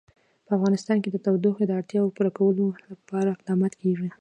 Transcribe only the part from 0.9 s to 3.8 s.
کې د تودوخه د اړتیاوو پوره کولو لپاره اقدامات